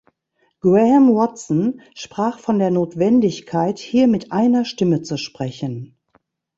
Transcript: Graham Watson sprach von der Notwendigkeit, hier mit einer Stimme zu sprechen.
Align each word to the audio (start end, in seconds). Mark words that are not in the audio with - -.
Graham 0.61 1.13
Watson 1.13 1.83
sprach 1.93 2.39
von 2.39 2.57
der 2.57 2.71
Notwendigkeit, 2.71 3.77
hier 3.77 4.07
mit 4.07 4.31
einer 4.31 4.65
Stimme 4.65 5.03
zu 5.03 5.15
sprechen. 5.15 5.95